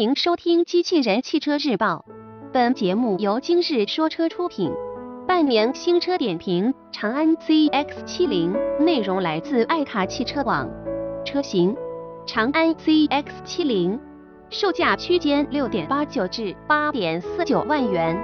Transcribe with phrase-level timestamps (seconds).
[0.00, 2.06] 欢迎收听《机器人汽车日报》，
[2.54, 4.72] 本节目由今日说车出品。
[5.28, 10.66] 半年新车点评：长安 CX70，内容来自爱卡汽车网。
[11.22, 11.76] 车型：
[12.26, 13.98] 长安 CX70，
[14.48, 18.18] 售价区间六点八九至八点四九万元，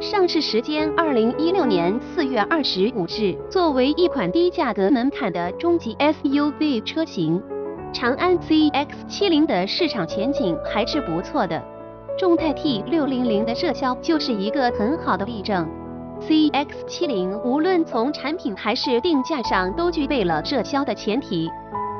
[0.00, 3.36] 上市时间二零一六年四月二十五日。
[3.50, 7.42] 作为一款低价格门槛的中级 SUV 车型。
[7.96, 11.64] 长安 CX70 的市场前景还是不错的，
[12.18, 15.66] 众泰 T600 的热销就是一个很好的例证。
[16.20, 21.50] CX70 无论从产品还是定价上都具备了热销的前提。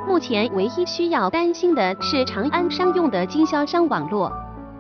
[0.07, 4.31] 目前唯一需要担心的是长安商用的经销商网络，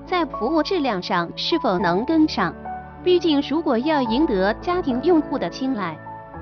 [0.05, 2.55] 在服务质量上是否能跟上。
[3.02, 5.96] 毕竟如果要赢得家庭用户的青睐，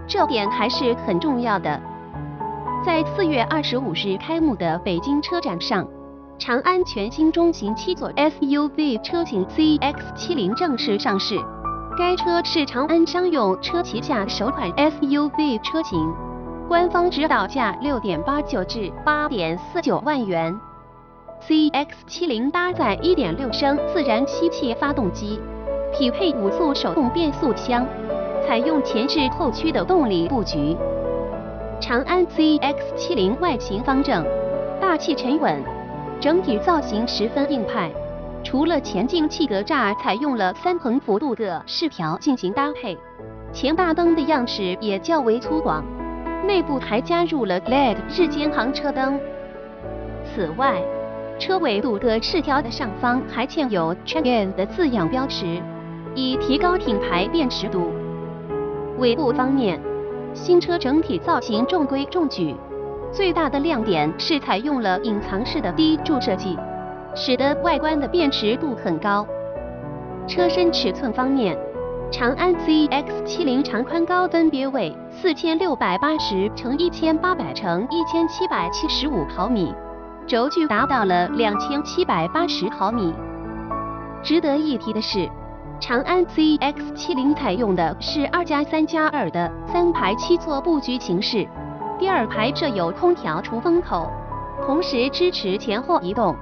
[0.09, 1.81] 这点还是很重要的。
[2.85, 5.89] 在四月二十五日开幕的北京车展上，
[6.39, 11.41] 长安全新中型七座 SUV 车型 CX70 正式上市。
[11.97, 16.13] 该车是长安商用车旗下首款 SUV 车型，
[16.69, 20.55] 官方指导价六点八九至八点四九万元。
[21.49, 25.41] CX70 搭载一点六升自然吸气发动机，
[25.95, 27.87] 匹配五速手动变速箱，
[28.47, 30.77] 采用前置后驱的动力布局。
[31.81, 34.25] 长安 CX70 外形方正，
[34.81, 35.63] 大气沉稳，
[36.21, 37.91] 整体造型十分硬派。
[38.43, 42.97] 除了前进气格栅采用了三横幅度的饰条进行搭配，
[43.53, 45.83] 前大灯的样式也较为粗犷，
[46.47, 49.19] 内部还加入了 LED 日间行车灯。
[50.25, 50.81] 此外，
[51.39, 55.61] 车尾镀铬饰条的上方还嵌有 Changan 的字样标识，
[56.15, 57.91] 以提高品牌辨识度。
[58.99, 59.81] 尾部方面。
[60.35, 62.55] 新车整体造型中规中矩，
[63.13, 66.59] 最大的亮点是采用了隐藏式的低柱设计，
[67.15, 69.25] 使得外观的辨识度很高。
[70.27, 71.57] 车身尺寸方面，
[72.11, 79.73] 长安 CX70 长宽高分别为四千六百八十乘一千八百乘一千七百七十五毫米，
[80.27, 83.15] 轴距达到了两千七百八十毫米。
[84.23, 85.31] 值得一提的是。
[85.87, 91.47] 长安 CX70 采用的是二加三加二的三排七座布局形式，
[91.99, 94.11] 第二排设有空调出风口，
[94.65, 96.35] 同时支持前后移动。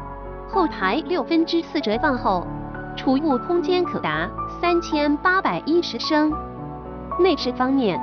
[0.48, 2.46] 后排六分之四折放后，
[2.96, 4.30] 储物空间可达
[4.60, 6.32] 三千八百一十升。
[7.18, 8.00] 内饰方面，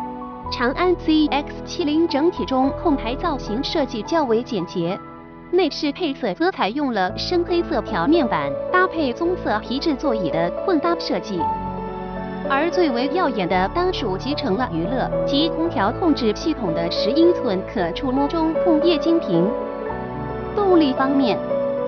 [0.51, 4.99] 长安 CX70 整体中控台造型设计较为简洁。
[5.51, 11.39] 内饰配色则采用了深黑色表面板，搭配棕色皮质座椅的混搭设计。
[12.47, 19.49] 而最为耀眼的当属集成了娱乐及空调控制系统的十英寸可触摸中控液晶屏。
[20.55, 21.37] 动力方面，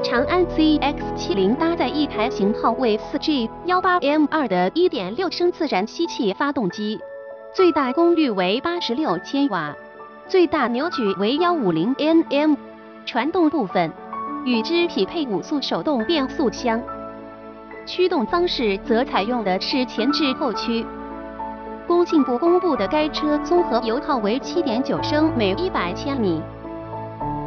[0.03, 7.00] 长安 CX70 搭载一台型号为 4G18M2 的1.6升自然吸气发动机，
[7.53, 9.75] 最大功率为86千瓦，
[10.27, 12.57] 最大扭矩为150 Nm。
[13.06, 13.91] 传动部分
[14.45, 16.81] 与之匹配五速手动变速箱，
[17.85, 20.85] 驱动方式则采用的是前置后驱。
[21.88, 26.41] 工信部公布的该车综合油耗为七点九升每一百千米。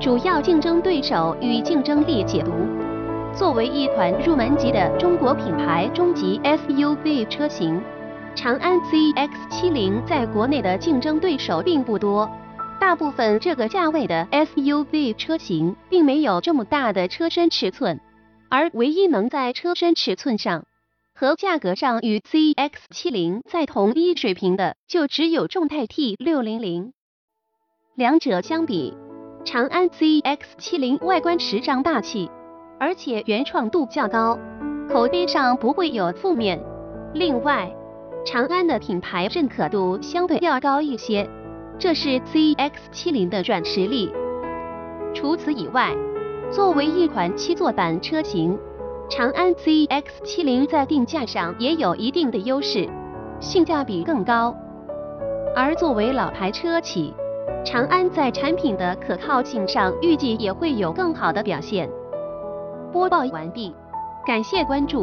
[0.01, 2.51] 主要竞争对手与竞争力解读：
[3.33, 7.81] 作为一款入门级的中国品牌中级 SUV 车型，
[8.35, 12.29] 长安 CX70 在国内的竞争对手并不多。
[12.85, 17.99] 大部分这个价位的 SUV 车型并没有这么大的车身尺寸，
[18.51, 20.67] 而唯一能在车身尺寸上
[21.15, 26.93] 和价格上与 CX70 在同一水平的，就只有众泰 T600。
[27.95, 28.95] 两者相比，
[29.47, 32.31] 长安 CX70 外观时尚大气，
[32.79, 34.39] 而且原创度较高，
[34.91, 36.63] 口碑上不会有负面。
[37.15, 37.75] 另外，
[38.27, 41.27] 长安的品牌认可度相对要高一些。
[41.79, 44.13] 这是 CX70 的软实力。
[45.13, 45.95] 除此以外，
[46.51, 48.59] 作为一款七座版车型，
[49.11, 52.89] 长安 CX70 在定价上也有一定的优势，
[53.41, 54.55] 性价比更高。
[55.57, 57.13] 而作为老牌车企，
[57.65, 61.89] 长安在产品的可靠性上预计也会有更好的表现。
[62.93, 63.75] 播报完毕，
[64.27, 65.03] 感谢关注。